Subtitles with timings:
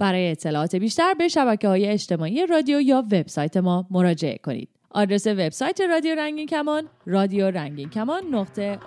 [0.00, 4.68] برای اطلاعات بیشتر به شبکه های اجتماعی رادیو یا وبسایت ما مراجعه کنید.
[4.90, 8.78] آدرس وبسایت رادیو رنگین کمان رادیو رنگین کمان نقطه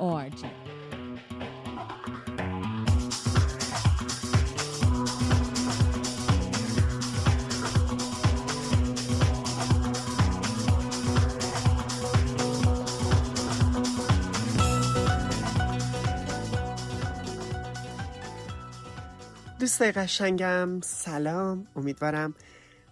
[19.64, 21.68] دوستای قشنگم سلام.
[21.76, 22.36] امیدوارم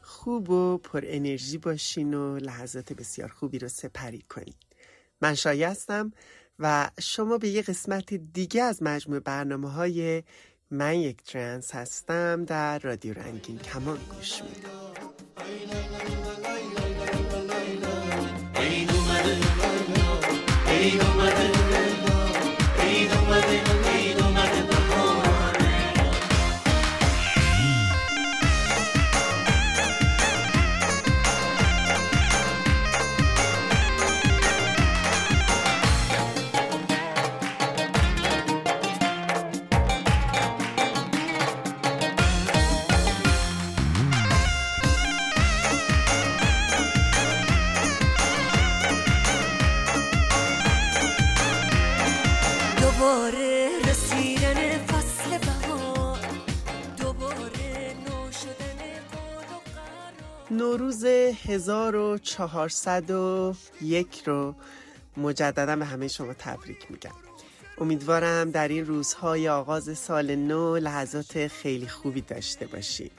[0.01, 4.55] خوب و پر انرژی باشین و لحظات بسیار خوبی رو سپری کنید
[5.21, 6.11] من شایع هستم
[6.59, 10.23] و شما به یه قسمت دیگه از مجموع برنامه های
[10.69, 14.81] من یک ترنس هستم در رادیو رنگین کمان گوش میدم.
[61.51, 64.55] 1401 رو
[65.17, 67.11] مجددا به همه شما تبریک میگم.
[67.77, 73.11] امیدوارم در این روزهای آغاز سال نو لحظات خیلی خوبی داشته باشید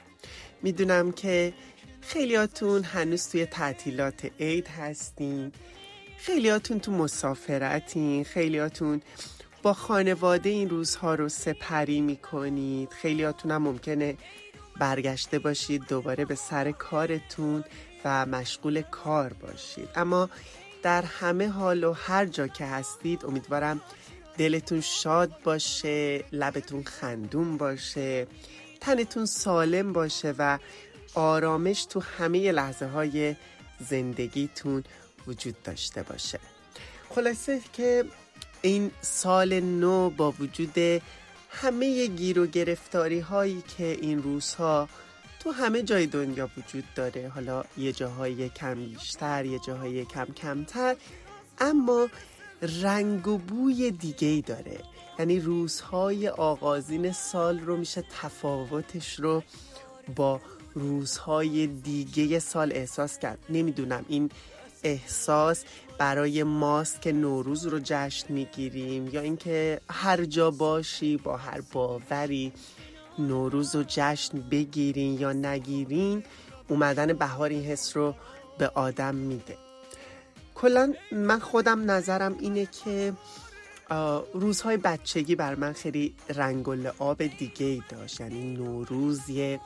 [0.61, 1.53] می‌دونم که
[2.01, 5.51] خیلیاتون هنوز توی تعطیلات عید هستین
[6.17, 9.01] خیلیاتون تو مسافرتین خیلیاتون
[9.61, 14.17] با خانواده این روزها رو سپری می‌کنید خیلیاتون هم ممکنه
[14.79, 17.63] برگشته باشید دوباره به سر کارتون.
[18.05, 19.89] و مشغول کار باشید.
[19.95, 20.29] اما
[20.83, 23.81] در همه حال و هر جا که هستید امیدوارم
[24.37, 28.27] دلتون شاد باشه لبتون خندون باشه
[28.81, 30.59] تنتون سالم باشه و
[31.13, 33.35] آرامش تو همه لحظه های
[33.79, 34.83] زندگیتون
[35.27, 36.39] وجود داشته باشه.
[37.09, 38.05] خلاصه که
[38.61, 41.01] این سال نو با وجود
[41.49, 44.89] همه گیر و گرفتاری هایی که این روزها
[45.43, 47.31] تو همه جای دنیا وجود داره.
[47.35, 50.95] حالا یه جاهای کم بیشتر یه جاهای کم کمتر
[51.59, 52.07] اما
[52.81, 54.79] رنگ و بوی دیگه ای داره.
[55.19, 59.43] یعنی روزهای آغازین سال رو میشه تفاوتش رو
[60.15, 60.41] با
[60.73, 63.39] روزهای دیگه سال احساس کرد.
[63.49, 64.29] نمی‌دونم این
[64.83, 65.63] احساس
[65.97, 72.53] برای ماست که نوروز رو جشن می‌گیریم یا اینکه هر جا باشی با هر باوری
[73.19, 76.23] نوروز رو جشن بگیرین یا نگیرین
[76.67, 78.15] اومدن بهار این حس رو
[78.57, 79.57] به آدم میده.
[80.55, 83.13] کلا من خودم نظرم اینه که
[84.33, 88.21] روزهای بچگی بر من خیلی رنگ و آب دیگه ای داشت.
[88.21, 89.59] یعنی نوروز یه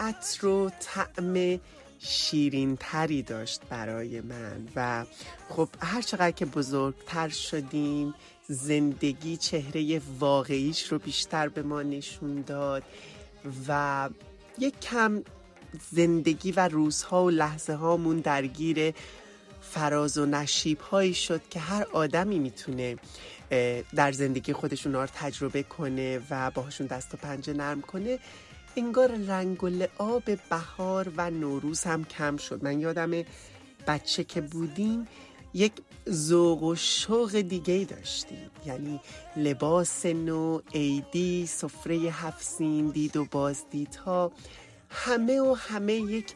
[0.00, 1.60] عطر و طعم
[2.02, 5.04] شیرین تری داشت برای من و
[5.48, 8.14] خب هر چقدر که بزرگتر شدیم
[8.48, 12.82] زندگی چهره واقعیش رو بیشتر به ما نشون داد
[13.68, 14.08] و
[14.58, 15.22] یک کم
[15.90, 18.94] زندگی و روزها و لحظه هامون درگیر
[19.60, 22.96] فراز و نشیب هایی شد که هر آدمی می‌تونه
[23.94, 28.18] در زندگی خودشون رو تجربه کنه و باهاشون دست و پنجه نرم کنه.
[28.76, 32.64] انگار رنگ و لعاب بهار و نوروز هم کم شد.
[32.64, 33.10] من یادم
[33.86, 35.08] بچه که بودیم
[35.54, 35.72] یک
[36.10, 38.50] ذوق و شوق دیگه داشتیم.
[38.66, 39.00] یعنی
[39.36, 44.32] لباس نو عیدی سفره هفسین دید و بازدیدها
[44.90, 46.34] همه و همه یک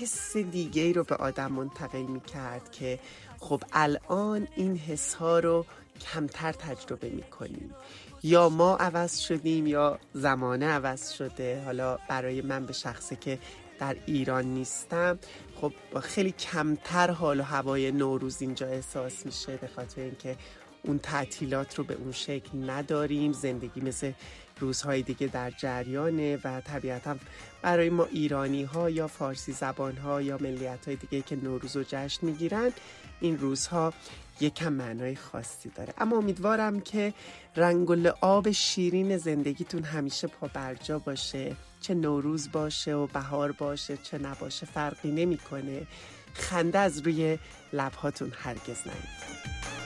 [0.00, 2.98] حس دیگه رو به آدم منتقل می کرد که
[3.40, 5.66] خب الان این حس ها رو
[6.00, 7.74] کمتر تجربه می کنیم
[8.22, 11.62] یا ما عوض شدیم یا زمانه عوض شده.
[11.64, 13.38] حالا برای من به شخصه که
[13.78, 15.18] در ایران نیستم.
[15.60, 20.36] خب خیلی کمتر حال و هوای نوروز اینجا احساس میشه به خاطر اینکه
[20.82, 23.32] اون تعطیلات رو به اون شکل نداریم.
[23.32, 24.12] زندگی مثل
[24.60, 27.16] روزهای دیگه در جریانه و طبیعتا
[27.62, 31.84] برای ما ایرانی ها یا فارسی زبان ها یا ملیت های دیگه که نوروز و
[31.88, 32.72] جشن می‌گیرن
[33.20, 33.92] این روزها
[34.40, 35.94] یکم معنای خاصی داره.
[35.98, 37.14] اما امیدوارم که
[37.56, 41.56] رنگ لعاب شیرین زندگیتون همیشه پا برجا باشه.
[41.80, 45.86] چه نوروز باشه و بهار باشه چه نباشه فرقی نمی‌کنه.
[46.34, 47.38] خنده از روی
[47.72, 49.79] لبهاتون هرگز نیفته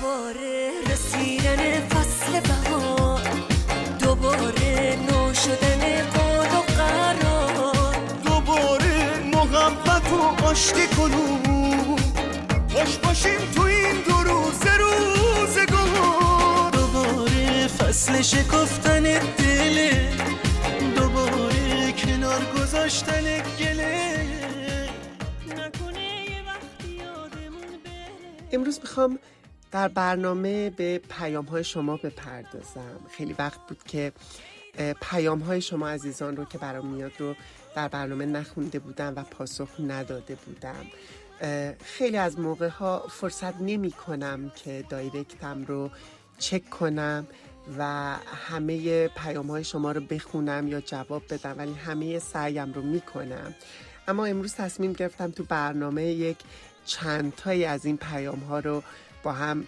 [0.00, 3.20] دوباره رسیدن فصل بهار
[4.00, 7.96] دوباره نو شدن قول و قرار.
[8.24, 11.96] دوباره محبت و آشتی کنون.
[12.68, 20.12] خوش باشیم تو این دو روز روزگار دوباره فصل شکفتن دله
[20.96, 23.22] دوباره کنار گذاشتن
[23.60, 24.16] گله
[25.46, 28.52] نکنه یه وقتی یادمون بره.
[28.52, 29.18] امروز می‌خوام
[29.70, 33.00] در برنامه به پیام های شما بپردازم.
[33.10, 34.12] خیلی وقت بود که
[35.00, 37.34] پیام های شما عزیزان رو که برام میاد رو
[37.74, 40.86] در برنامه نخونده بودم و پاسخ نداده بودم.
[41.84, 45.90] خیلی از موقع ها فرصت نمی کنم که دایرکتم رو
[46.38, 47.26] چک کنم
[47.78, 48.14] و
[48.48, 53.54] همه پیام های شما رو بخونم یا جواب بدم ولی همه سعیم رو می کنم
[54.08, 56.36] اما امروز تصمیم گرفتم تو برنامه یک
[56.84, 58.82] چند تایی از این پیام ها رو
[59.22, 59.66] با هم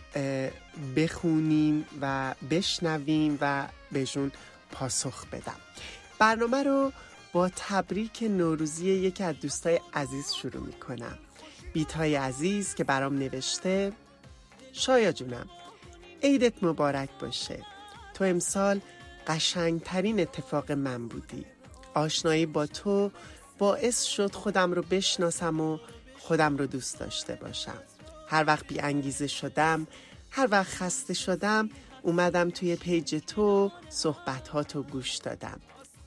[0.97, 4.33] بخونیم و بشنویم و بهشون
[4.73, 5.57] پاسخ بدم.
[6.19, 6.93] برنامه رو
[7.33, 11.19] با تبریک نوروزی یکی از دوستای عزیز شروع می کنم
[11.73, 13.93] بیتای عزیز که برام نوشته
[14.73, 15.47] شایا جونم
[16.23, 17.63] عیدت مبارک باشه.
[18.15, 18.81] تو امسال
[19.27, 21.47] قشنگترین اتفاق من بودی.
[21.95, 23.11] آشنایی با تو
[23.59, 25.79] باعث شد خودم رو بشناسم و
[26.19, 27.83] خودم رو دوست داشته باشم.
[28.29, 29.87] هر وقت بی انگیزه شدم
[30.31, 31.71] هر وقت خسته شدم
[32.03, 35.61] اومدم توی پیج تو صحبتاتو گوش دادم.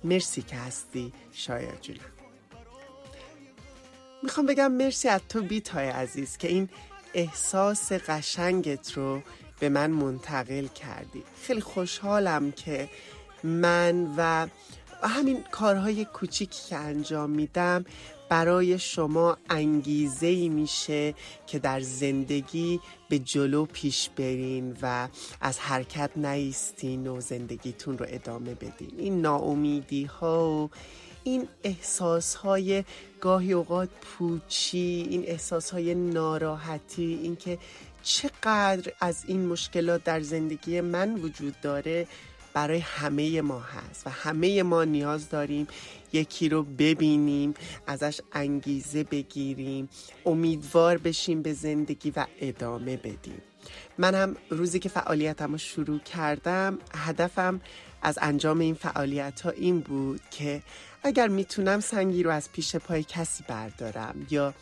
[0.03, 1.99] مرسی که هستی شایا جونم.
[4.23, 6.69] می‌خوام بگم مرسی از تو بیتای عزیز که این
[7.13, 9.21] احساس قشنگت رو
[9.59, 11.23] به من منتقل کردی.
[11.43, 12.89] خیلی خوشحالم که
[13.43, 14.47] من و
[15.07, 17.85] همین کارهای کوچیکی که انجام میدم
[18.29, 21.13] برای شما انگیزه ای میشه
[21.47, 25.07] که در زندگی به جلو پیش برین و
[25.41, 28.91] از حرکت نیستین و زندگیتون رو ادامه بدین.
[28.97, 30.69] این ناامیدی ها و
[31.23, 32.83] این احساس های
[33.21, 37.57] گاهی اوقات پوچی این احساس های ناراحتی اینکه
[38.03, 42.07] چقدر از این مشکلات در زندگی من وجود داره
[42.53, 45.67] برای همه ما هست و همه ما نیاز داریم
[46.13, 47.53] یکی رو ببینیم
[47.87, 49.89] ازش انگیزه بگیریم
[50.25, 53.41] امیدوار بشیم به زندگی و ادامه بدیم.
[53.97, 57.61] من هم روزی که فعالیتم رو شروع کردم هدفم
[58.01, 60.61] از انجام این فعالیت ها این بود که
[61.03, 64.53] اگر می‌تونم سنگی رو از پیش پای کسی بردارم یا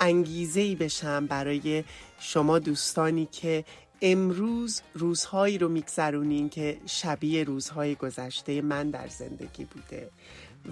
[0.00, 1.84] انگیزه ای بشم برای
[2.18, 3.64] شما دوستانی که
[4.02, 10.10] امروز روزهایی رو میگذرونین که شبیه روزهای گذشته من در زندگی بوده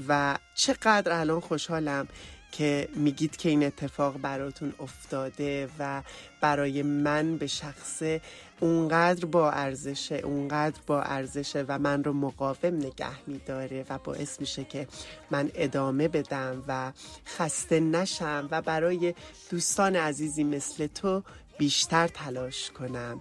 [0.08, 2.08] و چقدر الان خوشحالم
[2.52, 6.02] که میگید که این اتفاق براتون افتاده و
[6.40, 8.20] برای من به شخصه
[8.60, 14.64] اونقدر با ارزشه اونقدر با ارزشه و من رو مقاوم نگه میداره و باعث میشه
[14.64, 14.88] که
[15.30, 16.92] من ادامه بدم و
[17.26, 19.14] خسته نشم و برای
[19.50, 21.22] دوستان عزیزی مثل تو
[21.58, 23.20] بیشتر تلاش کنم.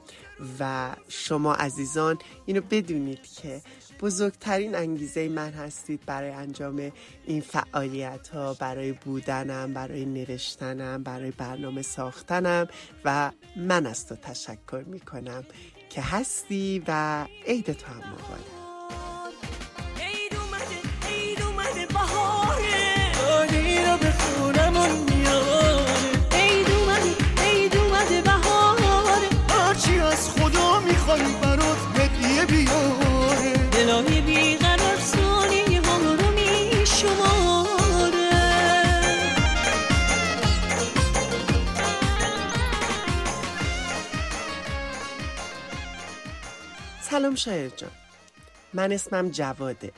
[0.60, 3.62] و شما عزیزان اینو بدونید که
[4.02, 6.92] بزرگترین انگیزه من هستید برای انجام
[7.26, 12.68] این فعالیت ها برای بودنم برای نوشتنم برای برنامه ساختنم.
[13.06, 15.44] و من از تو تشکر می کنم
[15.90, 18.46] که هستی و عید تو هم مبارک.
[20.00, 23.12] عید اومده عید اومده بهاره.
[23.30, 25.95] عالی رو به خونمون میاره
[47.36, 47.92] سلام شایر جان.
[48.74, 49.92] من اسمم جواده.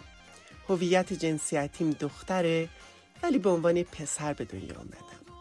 [0.70, 2.70] هویت جنسیتیم دختره
[3.24, 5.34] ولی به عنوان پسر به دنیا آمدم.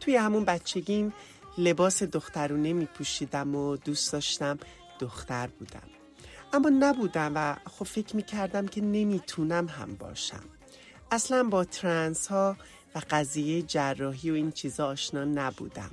[0.00, 1.12] توی همون بچگیم
[1.58, 4.58] لباس دخترونه می پوشیدم و دوست داشتم
[5.00, 5.88] دختر بودم.
[6.52, 10.44] اما نبودم و خب فکر می کردم که نمی‌تونم هم باشم.
[11.10, 12.56] اصلا با ترنس ها
[12.94, 15.90] و قضیه جراحی و این چیزا آشنا نبودم.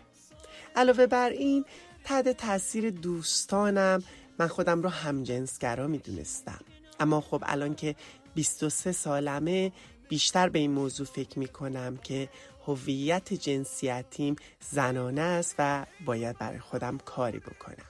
[0.75, 1.65] علاوه بر این
[2.03, 4.03] تحت تاثیر دوستانم
[4.39, 6.59] من خودم رو همجنسگرا می دونستم
[6.99, 7.95] اما خب الان که
[8.35, 9.71] 23 سالمه
[10.09, 12.29] بیشتر به این موضوع فکر می کنم که
[12.67, 14.35] هویت جنسیتیم
[14.69, 17.85] زنانه است و باید برای خودم کاری بکنم.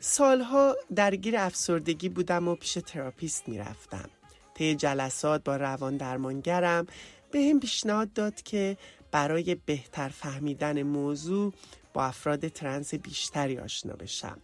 [0.00, 4.10] سالها درگیر افسردگی بودم و پیش تراپیست می‌رفتم.
[4.54, 6.86] طی جلسات با روان درمانگرم
[7.30, 8.76] به هم پیشنهاد داد که
[9.10, 11.52] برای بهتر فهمیدن موضوع
[11.94, 14.38] با افراد ترنس بیشتری آشنا بشم.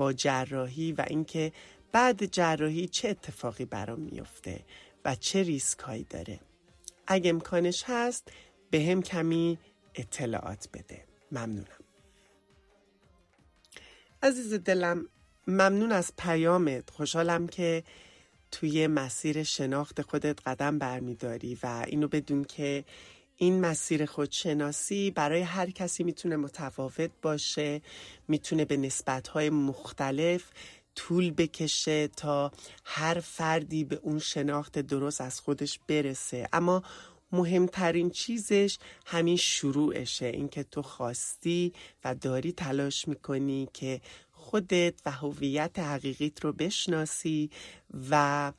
[0.00, 1.52] با جراحی و اینکه
[1.92, 4.64] بعد جراحی چه اتفاقی برام میفته
[5.04, 6.40] و چه ریسک هایی داره.
[7.06, 8.32] اگه امکانش هست
[8.70, 9.58] به هم کمی
[9.94, 11.04] اطلاعات بده.
[11.32, 11.80] ممنونم.
[14.22, 15.08] عزیز دلم
[15.46, 16.90] ممنون از پیامت.
[16.90, 17.84] خوشحالم که
[18.50, 22.84] توی مسیر شناخت خودت قدم برمیداری و اینو بدون که
[23.42, 27.80] این مسیر خودشناسی برای هر کسی می‌تونه متفاوت باشه
[28.28, 30.50] می‌تونه به نسبتهای مختلف
[30.94, 32.52] طول بکشه تا
[32.84, 36.48] هر فردی به اون شناخت درست از خودش برسه.
[36.52, 36.82] اما
[37.32, 41.72] مهمترین چیزش همین شروعشه اینکه تو خواستی
[42.04, 44.00] و داری تلاش می‌کنی که
[44.32, 47.50] خودت و هویت حقیقیت رو بشناسی
[48.10, 48.52] و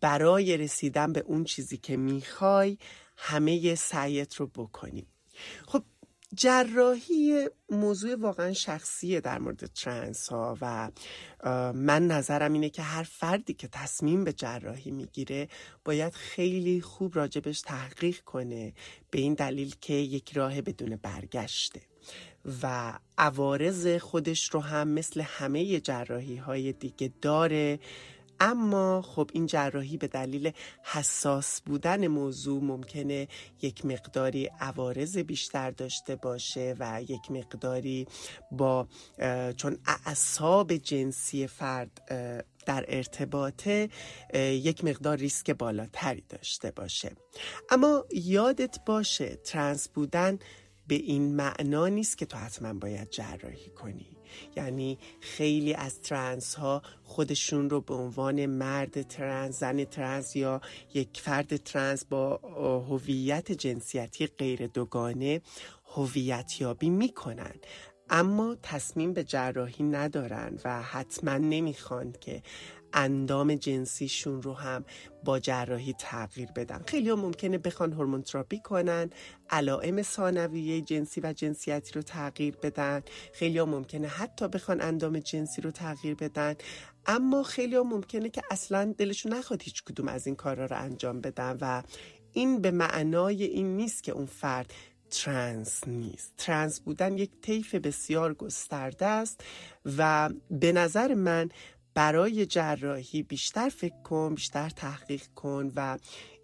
[0.00, 2.78] برای رسیدن به اون چیزی که می‌خوای
[3.16, 5.06] همه سعیت رو بکنی
[5.66, 5.82] خب
[6.34, 10.90] جراحی موضوع واقعا شخصیه در مورد ترنس ها و
[11.74, 15.48] من نظرم اینه که هر فردی که تصمیم به جراحی می‌گیره
[15.84, 18.74] باید خیلی خوب راجبش تحقیق کنه
[19.10, 21.80] به این دلیل که یک راه بدون برگشته.
[22.62, 27.78] و عوارض خودش رو هم مثل همه جراحی های دیگه داره.
[28.40, 33.28] اما خب این جراحی به دلیل حساس بودن موضوع ممکنه
[33.62, 38.06] یک مقداری عوارض بیشتر داشته باشه و یک مقداری
[38.50, 38.88] با
[39.56, 41.90] چون اعصاب جنسی فرد
[42.66, 43.88] در ارتباطه
[44.34, 47.12] یک مقدار ریسک بالاتری داشته باشه.
[47.70, 50.38] اما یادت باشه ترنس بودن
[50.86, 54.13] به این معنا نیست که تو حتما باید جراحی کنی.
[54.56, 60.60] یعنی خیلی از ترنس ها خودشون رو به عنوان مرد ترنس زن ترنس یا
[60.94, 62.36] یک فرد ترنس با
[62.88, 65.40] هویت جنسیتی غیر دوگانه
[65.84, 67.54] هویت یابی می‌کنن.
[68.16, 72.42] اما تصمیم به جراحی ندارن و حتما نمی‌خوان که
[72.92, 74.84] اندام جنسیشون رو هم
[75.24, 76.82] با جراحی تغییر بدن.
[76.86, 79.10] خیلی ها ممکنه بخوان هورمون تراپی کنن
[79.50, 83.02] علائم ثانویه جنسی و جنسیتی رو تغییر بدن.
[83.32, 86.54] خیلی ها ممکنه حتی بخوان اندام جنسی رو تغییر بدن.
[87.06, 91.20] اما خیلی ها ممکنه که اصلا دلشون نخواد هیچ کدوم از این کارا رو انجام
[91.20, 91.82] بدن و
[92.32, 94.72] این به معنای این نیست که اون فرد
[95.14, 96.32] ترنس نیست.
[96.38, 99.44] ترنس بودن یک طیف بسیار گسترده است
[99.96, 101.48] و به نظر من
[101.94, 105.98] برای جراحی بیشتر فکر کن بیشتر تحقیق کن و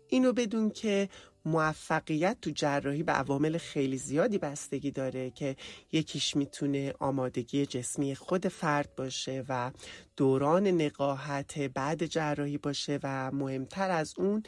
[0.08, 1.08] اینو بدون که
[1.44, 5.56] موفقیت تو جراحی به عوامل خیلی زیادی بستگی داره که
[5.92, 9.70] یکیش می‌تونه آمادگی جسمی خود فرد باشه و
[10.16, 14.42] دوران نقاهت بعد جراحی باشه و مهمتر از اون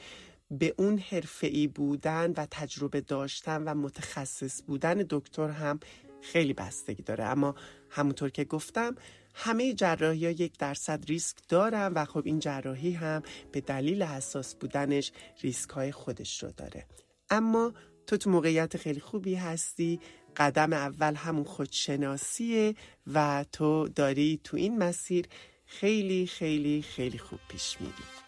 [0.58, 5.80] به اون حرفه‌ای بودن و تجربه داشتن و متخصص بودن دکتر هم
[6.20, 7.24] خیلی بستگی داره.
[7.24, 7.54] اما
[7.90, 8.94] همونطور که گفتم
[9.34, 14.54] همه جراحی ها یک درصد ریسک دارن و خب این جراحی هم به دلیل حساس
[14.54, 16.86] بودنش ریسک های خودش رو داره.
[17.30, 17.72] اما
[18.06, 20.00] تو تو موقعیت خیلی خوبی هستی
[20.36, 22.74] قدم اول همون خودشناسیه
[23.06, 25.26] و تو داری تو این مسیر
[25.66, 28.21] خیلی خیلی خیلی خوب پیش میری.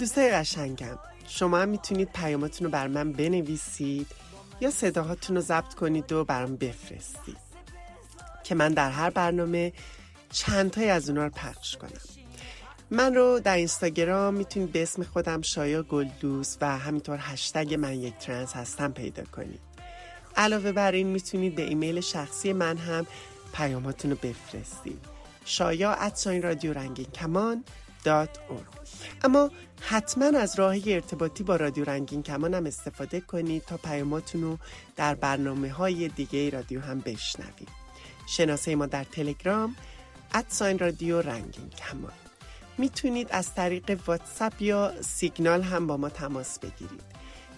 [0.00, 4.06] دوستای قشنگم شما هم می‌تونید پیاماتون رو برای من بنویسید
[4.60, 7.36] یا صداهاتون رو ضبط کنید و برام بفرستید
[8.44, 9.72] که من در هر برنامه
[10.32, 12.00] چند تای از اونا رو پخش کنم.
[12.90, 18.18] من رو در اینستاگرام می‌تونید به اسم خودم شایا گلدوست و همینطور هشتگ من یک
[18.18, 19.60] ترنس هستم پیدا کنید.
[20.36, 23.06] علاوه بر این می‌تونید به ایمیل شخصی من هم
[23.52, 25.04] پیاماتون رو بفرستید.
[25.44, 27.64] شایا ادساین رادیو رنگین کمان
[28.04, 28.38] دات
[29.24, 34.58] اما حتما از راه ارتباطی با رادیو رنگین کمان هم استفاده کنید تا پیاماتون رو
[34.96, 37.68] در برنامه های دیگه رادیو هم بشنوید.
[38.26, 39.76] شناسه ما در تلگرام
[40.34, 42.12] ادساین رادیو رنگین کمان.
[42.78, 47.02] می‌تونید از طریق واتساپ یا سیگنال هم با ما تماس بگیرید.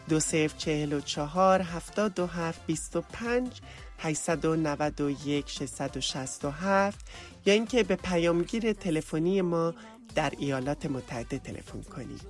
[0.09, 3.61] دو سف چهل و چهار هفتاد و هفت بیست و پنج
[3.99, 7.07] 891 667
[7.47, 9.75] یا اینکه به پیامگیر تلفنی ما
[10.15, 12.21] در ایالات متحده تلفن کنید.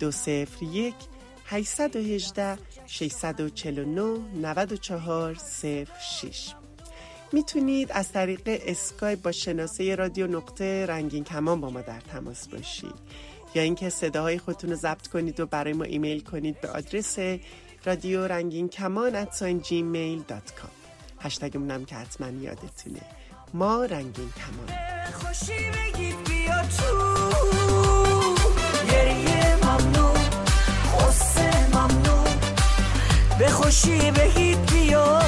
[0.00, 0.94] 201
[1.46, 6.54] 818 649 94 06
[7.32, 12.94] می‌تونید از طریق اسکای با شناسه رادیو نقطه رنگین کمان با ما در تماس باشید.
[13.54, 17.18] یا اینکه صداهای خودتون رو ضبط کنید و برای ما ایمیل کنید به آدرس
[17.84, 20.70] رادیو رنگین کمان at gmail.com
[21.20, 23.00] هشتگمونم که حتما یادتونه.
[23.54, 24.78] ما رنگین کمان.
[25.12, 26.33] خوشی بگید
[33.64, 35.20] خوشی بگید بیا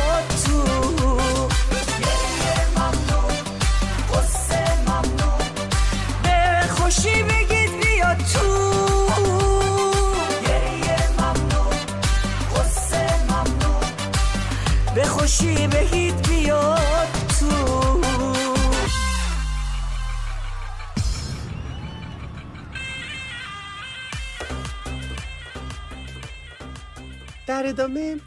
[27.46, 28.20] در ادامه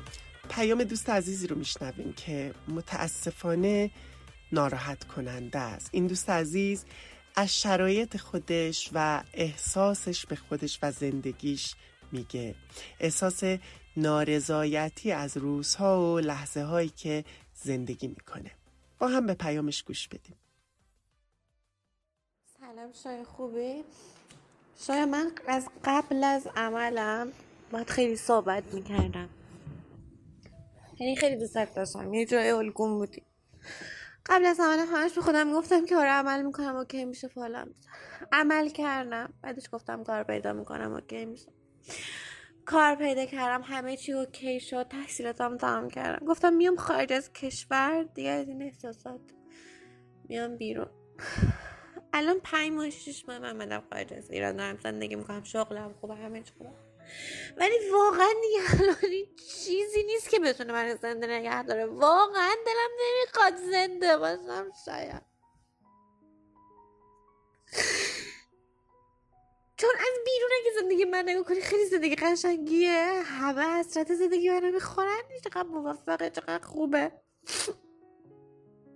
[0.50, 3.92] پیام دوست عزیزی رو میشنویم که متاسفانه
[4.52, 5.90] ناراحت کننده است.
[5.92, 6.86] این دوست عزیز
[7.36, 11.76] از شرایط خودش و احساسش به خودش و زندگیش
[12.12, 12.56] میگه.
[13.00, 13.44] احساس
[13.98, 18.52] نارضایتی از روزها و لحظه هایی که زندگی می‌کنه.
[19.00, 20.36] با هم به پیامش گوش بدیم.
[22.60, 23.84] سلام شای خوبی؟
[24.88, 27.32] شاید من از قبل از عملم
[27.72, 29.30] باید خیلی صحبت می‌کردم.
[31.00, 32.14] یعنی خیلی دوست داشتم.
[32.14, 33.24] یه جای الگون بودی.
[34.26, 37.74] قبل از عمل همش به خودم گفتم که آره عمل می‌کنم اوکی میشه فالم
[38.32, 39.34] عمل کردم.
[39.42, 41.52] بعدش گفتم کار پیدا می‌کنم اوکی میشه.
[42.66, 44.88] کار پیدا کردم همه چی اوکی شد.
[44.88, 46.26] تحصیلاتم تمام کردم.
[46.26, 49.22] گفتم میام خارج از کشور دیگه از این احساسات
[50.30, 50.90] میام بیرون.
[52.14, 54.56] الان پنج ماه شش ماه من خارج از ایران.
[54.56, 55.44] دارم زندگی می‌کنم.
[55.44, 56.89] شغلم خوبه همه چی خوبه.
[57.58, 59.26] ولی واقعا دیگه الان
[59.66, 61.86] چیزی نیست که بتونه من زنده نگه داره.
[61.86, 65.22] واقعا دلم نمی‌خواد زنده باشم شاید.
[69.78, 73.22] چون از بیرون اگه زندگی من نگاه کنی خیلی زندگی قشنگیه.
[73.26, 75.22] همه حسرت زندگی من می‌خورن.
[75.44, 77.12] چقدر موفقه چقدر خوبه.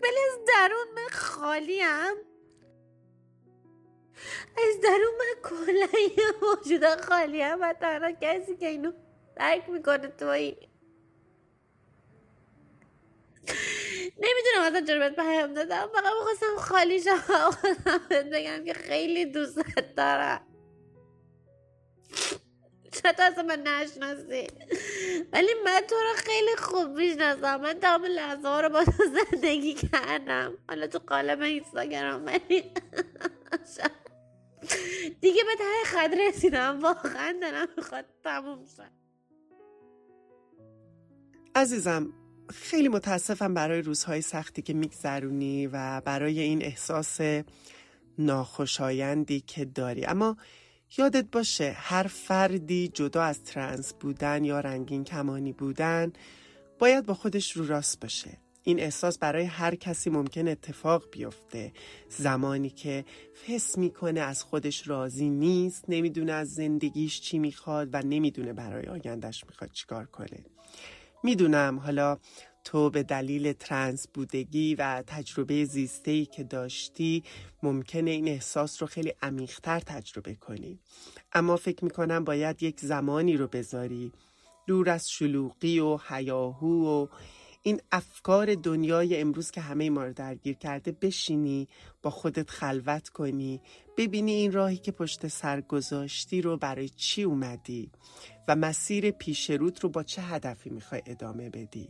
[0.04, 2.33] ولی از درون من خالیم
[4.58, 8.92] از درون من کلا یه موجود خالیم و تنها کسی که اینو
[9.36, 10.70] درک می‌کنه تویی
[14.18, 15.90] نمی‌دونم اصلا چرا بهت پیام دادم.
[15.94, 17.24] فقط می‌خواستم خالی شم
[18.10, 20.48] بهت بگم که خیلی دوستت دارم.
[22.92, 24.48] تو اصلا من نشناسی.
[25.34, 27.62] ولی من تو رو خیلی خوب می‌شناسم.
[27.62, 30.58] من تمام لحظه ها رو با تو زندگی کردم.
[30.70, 32.74] حالا تو قالب اینستاگرام ولی
[35.22, 36.80] دیگه به ته خط رسیدم.
[36.80, 39.04] واقعا دارم می‌خواد تموم شد.
[41.56, 42.14] عزیزم
[42.50, 47.20] خیلی متاسفم برای روزهای سختی که میگذرونی و برای این احساس
[48.18, 50.06] ناخوشایندی که داری.
[50.06, 50.38] اما
[50.98, 56.14] یادت باشه هر فردی جدا از ترنس بودن یا رنگین کمانی بودن
[56.80, 58.38] باید با خودش رو راست باشه.
[58.64, 61.72] این احساس برای هر کسی ممکن اتفاق بیفته.
[62.10, 63.06] زمانی که
[63.46, 69.44] حس می‌کنه از خودش راضی نیست نمی‌دونه از زندگیش چی می‌خواد و نمی‌دونه برای آیندهش
[69.50, 70.46] می‌خواد چیکار کنه.
[71.24, 72.18] می‌دونم حالا
[72.64, 77.24] تو به دلیل ترنس بودگی و تجربه زیستهی که داشتی
[77.64, 80.80] ممکنه این احساس رو خیلی عمیقتر تجربه کنی.
[81.34, 84.12] اما فکر می‌کنم باید یک زمانی رو بذاری.
[84.68, 87.08] دور از شلوغی و هیاهو و
[87.66, 91.68] این افکار دنیای امروز که همه ما رو درگیر کرده بشینی
[92.02, 93.62] با خودت خلوت کنی
[93.98, 97.92] ببینی این راهی که پشت سر گذاشتی رو برای چی اومدی
[98.48, 101.90] و مسیر پیش رود رو با چه هدفی می‌خوای ادامه بدی.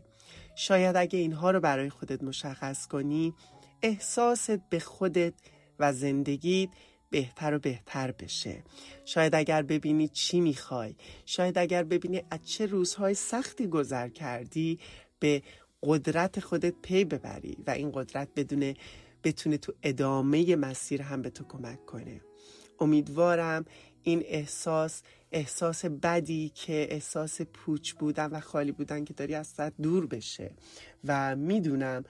[0.56, 3.34] شاید اگه اینها رو برای خودت مشخص کنی
[3.82, 5.34] احساست به خودت
[5.80, 6.70] و زندگیت
[7.10, 8.64] بهتر و بهتر بشه.
[9.06, 14.80] شاید اگر ببینی چی می‌خوای شاید اگر ببینی از چه روزهای سختی گذر کردی
[15.20, 15.42] به
[15.84, 18.76] قدرت خودت پی ببری و این قدرت بدونه
[19.24, 22.22] بتونه تو ادامه مسیر هم به تو کمک کنه.
[22.80, 23.66] امیدوارم
[24.04, 30.08] این احساس احساس بدی که احساس پوچ بودن و خالی بودن که داری از دور
[30.08, 30.52] بشه.
[31.06, 32.04] و می‌دونم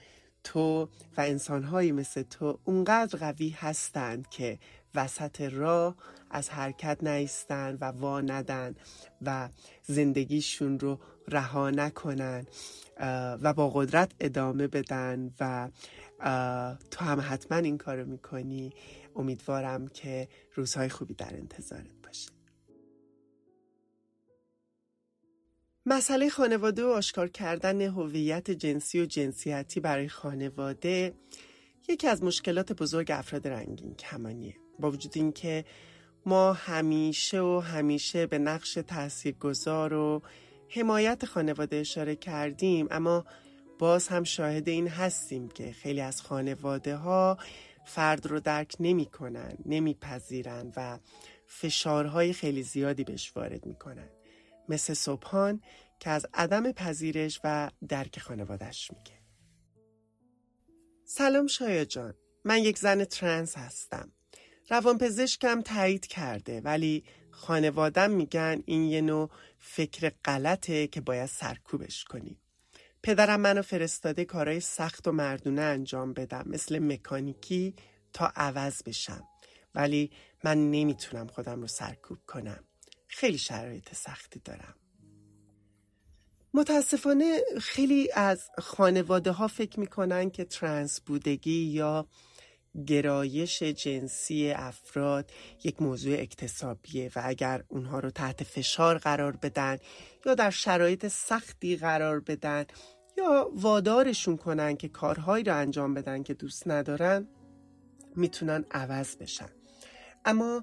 [0.44, 4.58] تو و انسانهایی مثل تو اونقدر قوی هستند که
[4.94, 5.96] وسط راه
[6.30, 8.74] از حرکت نیستن و وا ندن
[9.22, 9.48] و
[9.82, 12.46] زندگیشون رو رها نکنن.
[13.42, 15.70] و با قدرت ادامه بدن و
[16.90, 18.72] تو هم حتما این کارو می‌کنی.
[19.16, 22.30] امیدوارم که روزهای خوبی در انتظارت باشه.
[25.86, 31.14] مسئله خانواده و آشکار کردن هویت جنسی و جنسیتی برای خانواده
[31.88, 34.56] یکی از مشکلات بزرگ افراد رنگین کمانیه.
[34.78, 35.64] با وجود اینکه
[36.26, 40.22] ما همیشه و همیشه به نقش تاثیرگذار و
[40.74, 43.24] حمایت خانواده اشاره کردیم اما
[43.78, 47.38] باز هم شاهد این هستیم که خیلی از خانواده ها
[47.84, 50.98] فرد رو درک نمی کنن نمی پذیرن و
[51.46, 54.08] فشارهای خیلی زیادی بهش وارد می کنن.
[54.68, 55.60] مثل صبحان
[56.00, 59.18] که از عدم پذیرش و درک خانوادهش میگه.
[61.04, 62.14] سلام شایا جان.
[62.44, 64.12] من یک زن ترنس هستم.
[64.70, 67.04] روانپزشکم تایید کرده ولی
[67.34, 72.38] خانوادم میگن این یه نوع فکر غلطه که باید سرکوبش کنی.
[73.02, 77.74] پدرم منو فرستاده کارهای سخت و مردونه انجام بدم مثل مکانیکی
[78.12, 79.28] تا عوض بشم.
[79.74, 80.10] ولی
[80.44, 82.64] من نمی‌تونم خودم رو سرکوب کنم.
[83.06, 84.74] خیلی شرایط سختی دارم.
[86.54, 92.06] متاسفانه خیلی از خانواده ها فکر می‌کنن که ترنس بودگی یا
[92.86, 95.30] گرایش جنسی افراد
[95.64, 99.78] یک موضوع اکتسابیه و اگر اونها رو تحت فشار قرار بدن
[100.26, 102.64] یا در شرایط سختی قرار بدن
[103.18, 107.28] یا وادارشون کنن که کارهایی رو انجام بدن که دوست ندارن
[108.16, 109.48] می‌تونن عوض بشن.
[110.24, 110.62] اما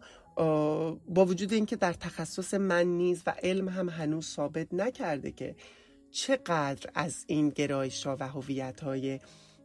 [1.08, 5.56] با وجود اینکه در تخصص من نیز و علم هم هنوز ثابت نکرده که
[6.12, 9.20] چقدر از این گرایش ها و هویت های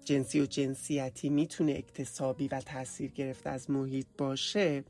[0.07, 4.85] جنسی و جنسیتی می‌تونه اکتسابی و تاثیر گرفته از محیط باشه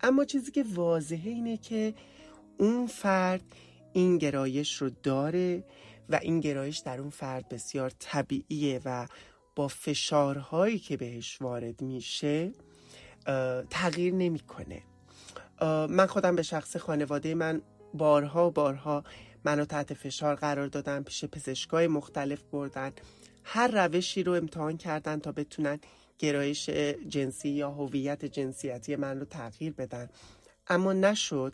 [0.00, 1.94] اما چیزی که واضحه اینه که
[2.58, 3.42] اون فرد
[3.92, 5.64] این گرایش رو داره
[6.08, 9.06] و این گرایش در اون فرد بسیار طبیعیه و
[9.56, 12.52] با فشارهایی که بهش وارد میشه
[13.70, 14.82] تغییر نمی‌کنه.
[15.88, 17.62] من خودم به شخص خانواده من
[17.94, 19.04] بارها بارها
[19.44, 22.92] منو تحت فشار قرار دادن پیش پزشکای مختلف بردن.
[23.44, 25.78] هر روشی رو امتحان کردن تا بتونن
[26.18, 26.70] گرایش
[27.08, 30.08] جنسی یا هویت جنسیتی من رو تغییر بدن.
[30.68, 31.52] اما نشد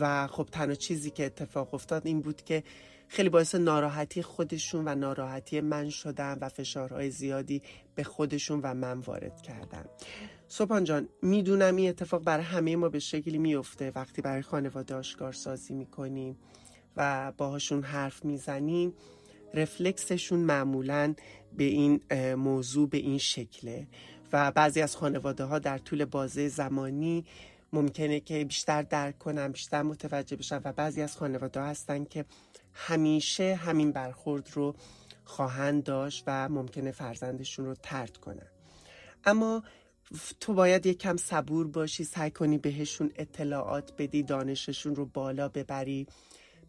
[0.00, 2.62] و خب تنها چیزی که اتفاق افتاد این بود که
[3.08, 7.62] خیلی باعث ناراحتی خودشون و ناراحتی من شدن و فشارهای زیادی
[7.94, 9.84] به خودشون و من وارد کردن.
[10.48, 15.32] صبحان جان می‌دونم این اتفاق برای همه ما به شکلی میفته وقتی برای خانواده آشکار
[15.32, 16.38] سازی می‌کنیم
[16.96, 18.94] و باهاشون حرف می‌زنیم.
[19.56, 21.14] رفلکسشون معمولا
[21.56, 22.00] به این
[22.34, 23.86] موضوع به این شکله.
[24.32, 27.24] و بعضی از خانواده ها در طول بازه زمانی
[27.72, 32.24] ممکنه که بیشتر درک کنن بیشتر متوجه بشن و بعضی از خانواده ها هستن که
[32.72, 34.74] همیشه همین برخورد رو
[35.24, 38.46] خواهند داشت و ممکنه فرزندشون رو ترد کنن.
[39.24, 39.62] اما
[40.40, 46.06] تو باید یک کم صبور باشی سعی کنی بهشون اطلاعات بدی دانششون رو بالا ببری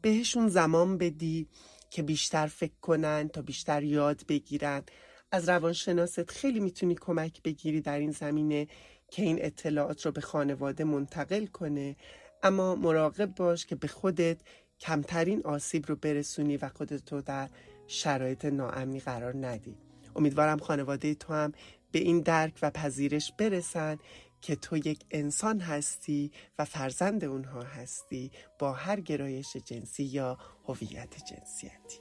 [0.02, 1.48] بهشون زمان بدی.
[1.90, 4.84] که بیشتر فکر کنن تا بیشتر یاد بگیرن.
[5.32, 8.68] از روانشناست خیلی می‌تونی کمک بگیری در این زمینه
[9.12, 11.96] که این اطلاعات رو به خانواده منتقل کنه.
[12.44, 14.38] اما مراقب باش که به خودت
[14.80, 17.50] کمترین آسیب رو برسونی و خودت رو در
[17.88, 19.78] شرایط ناامنی قرار ندی.
[20.16, 21.52] امیدوارم خانواده تو هم
[21.92, 23.98] به این درک و پذیرش برسن
[24.42, 31.16] که تو یک انسان هستی و فرزند اونها هستی با هر گرایش جنسی یا هویت
[31.26, 32.00] جنسیتی.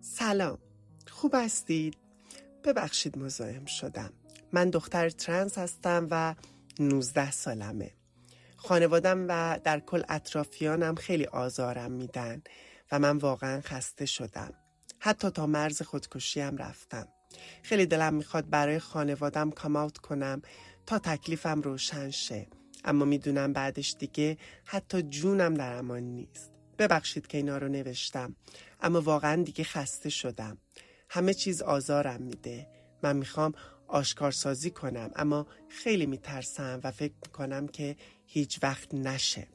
[0.00, 0.58] سلام.
[1.10, 1.96] خوب هستید؟
[2.64, 4.12] ببخشید مزاحم شدم.
[4.52, 6.34] من دختر ترنس هستم و
[6.80, 7.90] 19 سالمه.
[8.56, 12.42] خانوادم و در کل اطرافیانم خیلی آزارم میدن.
[12.92, 14.54] و من واقعا خسته شدم.
[14.98, 17.08] حتی تا مرز خودکشیم رفتم.
[17.62, 20.42] خیلی دلم می‌خواد برای خانوادم کاماوت کنم
[20.86, 22.46] تا تکلیفم روشن شه.
[22.84, 26.50] اما می‌دونم بعدش دیگه حتی جونم در امان نیست.
[26.78, 28.36] ببخشید که اینا رو نوشتم
[28.80, 30.58] اما واقعا دیگه خسته شدم.
[31.08, 32.68] همه چیز آزارم میده.
[33.02, 33.52] من می‌خوام
[33.88, 39.48] آشکارسازی کنم اما خیلی میترسم و فکر می‌کنم که هیچ وقت نشه.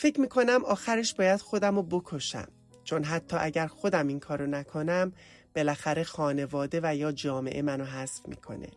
[0.00, 2.48] فکر می‌کنم آخرش باید خودم رو بکشم.
[2.84, 5.12] چون حتی اگر خودم این کارو نکنم
[5.56, 8.68] بالاخره خانواده و یا جامعه منو حذف می‌کنه.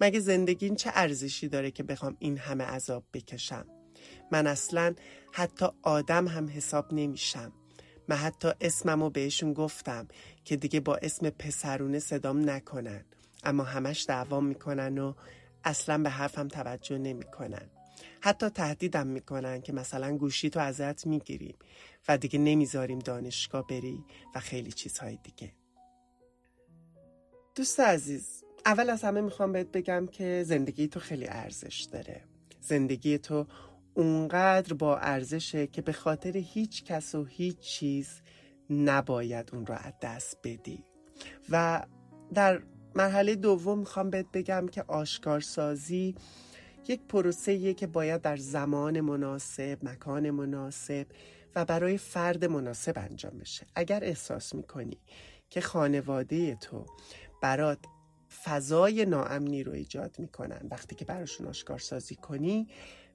[0.00, 3.66] مگه زندگی چه ارزشی داره که بخوام این همه عذاب بکشم؟
[4.32, 4.94] من اصلا
[5.32, 7.52] حتی آدم هم حساب نمیشم.
[8.08, 10.08] من حتی اسممو بهشون گفتم
[10.44, 13.04] که دیگه با اسم پسرونه صدام نکنن.
[13.44, 15.14] اما همش دعوام می‌کنن و
[15.64, 17.70] اصلا به حرفم توجه نمی‌کنن.
[18.24, 21.56] حتی تهدیدم می‌کنن که مثلا گوشی تو ازت می‌گیریم
[22.08, 25.52] و دیگه نمی‌ذاریم دانشگاه بری و خیلی چیزهای دیگه.
[27.54, 32.24] دوست عزیز اول از همه می‌خوام بهت بگم که زندگی تو خیلی ارزش داره.
[32.60, 33.46] زندگی تو
[33.94, 38.08] اونقدر با ارزشه که به خاطر هیچ کس و هیچ چیز
[38.70, 40.84] نباید اون رو از دست بدی.
[41.50, 41.86] و
[42.34, 42.62] در
[42.94, 46.14] مرحله دوم می‌خوام بهت بگم که آشکارسازی
[46.88, 51.06] یک پروسه که باید در زمان مناسب، مکان مناسب
[51.54, 53.66] و برای فرد مناسب انجام بشه.
[53.74, 54.98] اگر احساس می‌کنی
[55.50, 56.86] که خانواده تو
[57.42, 57.78] برات
[58.44, 62.68] فضای ناامنی رو ایجاد می‌کنن وقتی که براشون آشکارسازی کنی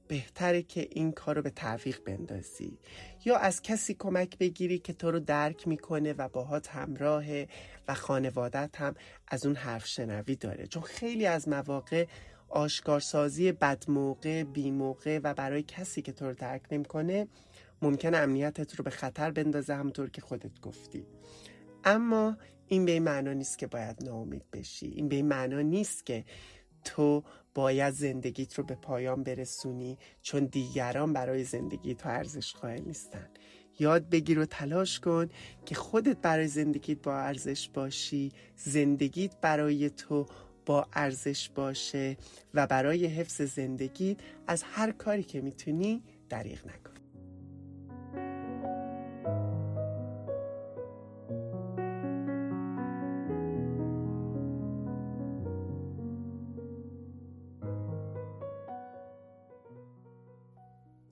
[0.07, 2.79] بهتره که این کار رو به تعویق بندازی
[3.25, 7.47] یا از کسی کمک بگیری که تو رو درک می‌کنه و باهات همراهه
[7.87, 8.95] و خانوادت هم
[9.27, 12.07] از اون حرف شنوی داره چون خیلی از مواقع
[12.49, 17.27] آشکارسازی بدموقع بیموقع و برای کسی که تو رو درک نمی‌کنه
[17.81, 21.05] ممکن امنیتت رو به خطر بندازه همونطور که خودت گفتی.
[21.83, 24.85] اما این به این معنا نیست که باید ناامید بشی.
[24.85, 26.25] این به این معنا نیست که
[26.83, 27.23] تو
[27.55, 33.29] باید زندگیت رو به پایان برسونی چون دیگران برای زندگی تو ارزش قائل نیستن.
[33.79, 35.29] یاد بگیر و تلاش کن
[35.65, 38.31] که خودت برای زندگیت با ارزش باشی.
[38.55, 40.25] زندگیت برای تو
[40.69, 42.17] با ارزش باشه
[42.53, 46.93] و برای حفظ زندگیت از هر کاری که می‌تونی دریغ نکن.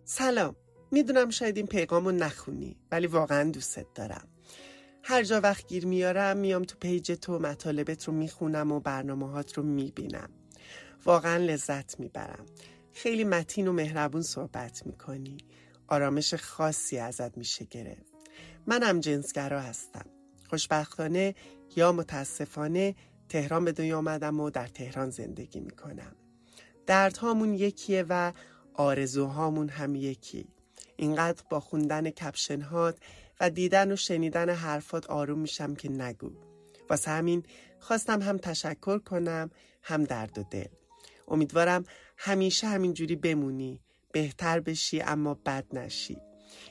[0.06, 0.56] سلام.
[0.92, 4.28] می‌دونم شاید این پیغامو نخونی ولی واقعا دوستت دارم.
[5.10, 9.54] هر جا وقت گیر میارم میام تو پیج تو مطالبت رو می‌خونم و برنامه هات
[9.54, 10.30] رو می‌بینم.
[11.06, 12.46] واقعا لذت می‌برم.
[12.94, 15.38] خیلی متین و مهربون صحبت می‌کنی.
[15.88, 18.14] آرامش خاصی ازت میشه گرفت.
[18.66, 20.06] منم جنسگرا هستم.
[20.50, 21.36] خوشبختانه
[21.76, 22.96] یا متاسفانه
[23.30, 26.16] تهران به دنیا آمدم و در تهران زندگی می‌کنم.
[26.86, 28.34] دردهامون یکیه و
[28.74, 30.48] آرزوهامون هم یکی.
[30.98, 32.98] اینقدر با خوندن کپشن هات
[33.40, 36.32] و دیدن و شنیدن حرفات آروم میشم که نگو.
[36.90, 37.44] واسه همین
[37.80, 39.50] خواستم هم تشکر کنم
[39.82, 40.68] هم درد و دل.
[41.28, 41.84] امیدوارم
[42.18, 46.18] همیشه همینجوری بمونی بهتر بشی اما بد نشی.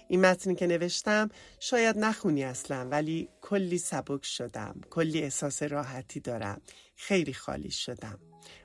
[0.08, 1.28] این متنی که نوشتم
[1.60, 6.60] شاید نخونی اصلا ولی کلی سبک شدم کلی احساس راحتی دارم
[6.96, 8.18] خیلی خالی شدم.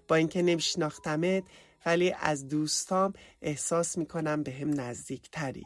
[0.08, 1.44] با اینکه نمیشناختمت
[1.86, 5.66] ولی از دوستام احساس می‌کنم به هم نزدیک تری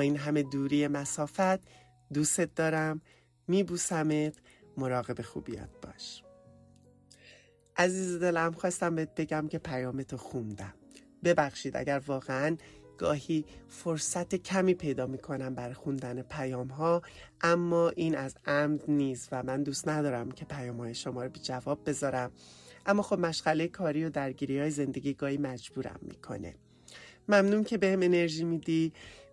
[0.00, 1.60] این همه دوری مسافت
[2.14, 3.00] دوستت دارم.
[3.48, 4.34] میبوسمت.
[4.76, 6.22] مراقب خوبیت باش.
[7.76, 10.74] عزیز دلم خواستم بهت بگم که پیامتو خوندم.
[11.24, 12.56] ببخشید اگر واقعا
[12.98, 17.02] گاهی فرصت کمی پیدا می‌کنم برای خوندن پیام ها
[17.40, 21.40] اما این از عمد نیست و من دوست ندارم که پیام های شما رو بی
[21.40, 22.30] جواب بذارم.
[22.86, 26.54] اما خب مشغله کاری و درگیری های زندگی گاهی مجبورم می‌کنه.
[27.28, 28.92] ممنون که بهم انرژی میدی.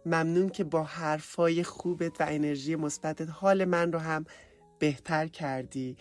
[0.10, 4.26] ممنون که با حرفای خوبت و انرژی مثبتت حال من رو هم
[4.80, 5.98] بهتر کردی.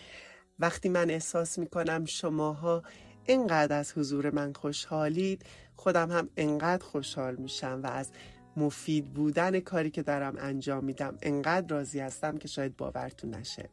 [0.58, 2.82] وقتی من احساس می‌کنم شماها
[3.24, 5.42] اینقدر از حضور من خوشحالید
[5.76, 8.10] خودم هم انقدر خوشحال میشم و از
[8.56, 13.70] مفید بودن کاری که دارم انجام میدم انقدر راضی هستم که شاید باورتون نشه.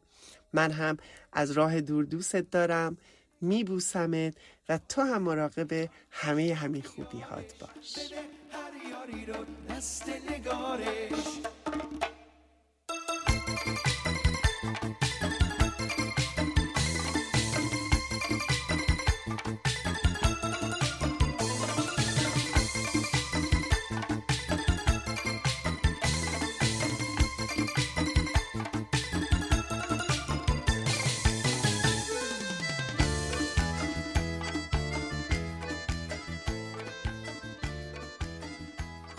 [0.52, 0.96] من هم
[1.32, 2.96] از راه دور دوستت دارم.
[3.40, 4.34] میبوسمت
[4.68, 8.12] و تو هم مراقب همه همین خوبی هات باش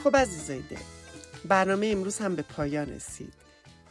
[0.07, 0.77] خب عزیزای دل
[1.45, 3.33] برنامه امروز هم به پایان رسید.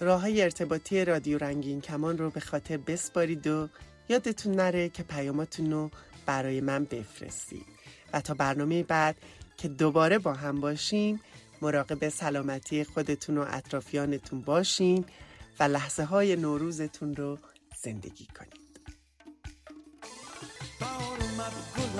[0.01, 3.69] راه های ارتباطی رادیو رنگین کمان رو به خاطر بسپارید و
[4.09, 5.91] یادتون نره که پیاماتون رو
[6.27, 7.67] برای من بفرستید.
[8.13, 9.17] و تا برنامه بعد
[9.57, 11.21] که دوباره با هم باشیم
[11.63, 15.05] مراقب سلامتی خودتون و اطرافیانتون باشین
[15.61, 17.39] و لحظه های نوروزتون رو
[17.83, 18.66] زندگی کنید
[20.81, 21.97] بهار اومد گل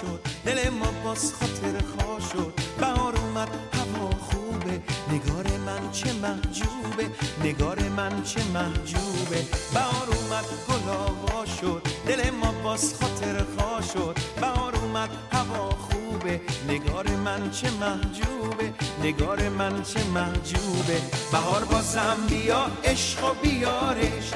[0.00, 2.54] شد دل ما باز خاطر خوا شد.
[2.80, 7.10] بهار اومد هوا خوبه نگار من چه محجوبه
[7.44, 9.46] نگار من چه محجوبه.
[9.74, 14.18] بهار اومد گل آوا شد دل ما باز خاطر خوا شد.
[14.40, 21.00] بهار اومد هوا خوبه نگار من چه محجوبه نگار من چه محجوبه.
[21.32, 24.32] بهار بازم بیا عشق و بیارش.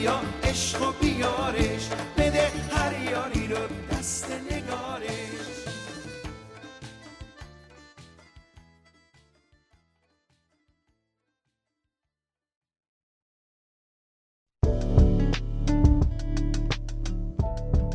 [0.00, 2.19] بیا عشق و بیارش.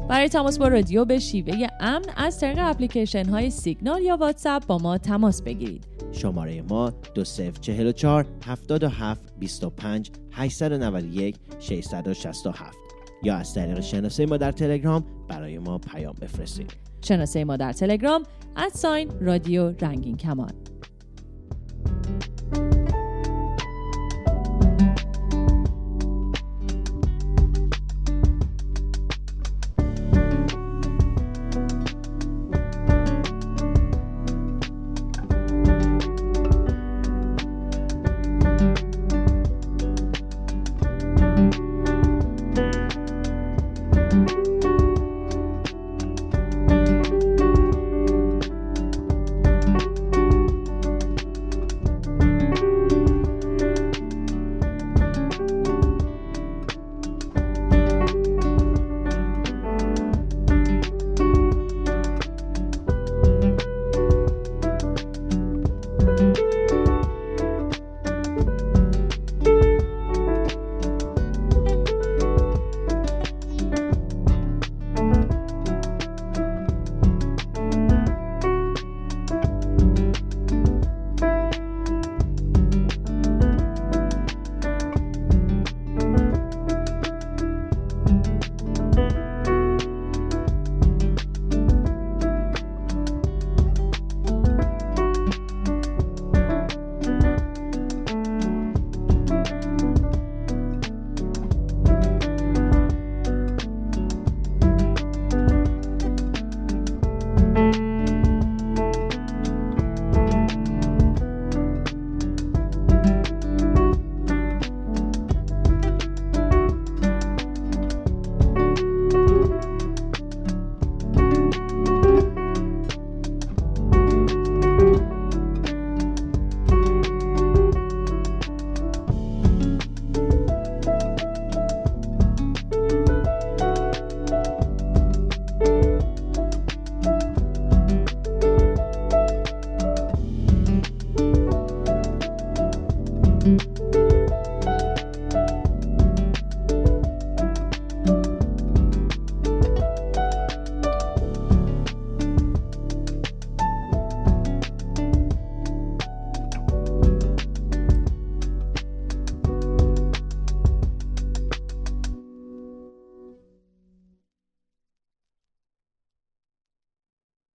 [0.10, 4.78] برای تماس با رادیو به شیوه امن از طریق اپلیکیشن های سیگنال یا واتساپ با
[4.78, 5.86] ما تماس بگیرید.
[6.12, 12.78] شماره ما 2044 77 25 891 667
[13.24, 16.74] یا از طریق شناسه ما در تلگرام برای ما پیام بفرستید.
[17.02, 18.24] شناسه ما در تلگرام
[18.58, 20.52] ادساین رادیو رنگین کمان